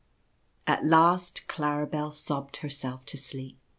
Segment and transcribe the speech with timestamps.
[0.65, 3.59] At last Claribel sobbed herself to sleep.